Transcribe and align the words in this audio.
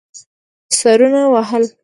سرونه 0.79 1.23
وهل. 1.33 1.63